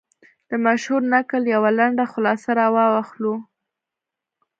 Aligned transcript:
د 0.49 0.51
مشهور 0.65 1.01
نکل 1.13 1.41
یوه 1.55 1.71
لنډه 1.79 2.05
خلاصه 2.13 2.49
را 2.59 2.67
واخلو. 2.75 3.35